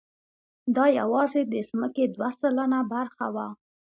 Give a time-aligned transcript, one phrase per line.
[0.75, 3.47] دا یواځې د ځمکې دوه سلنه برخه وه.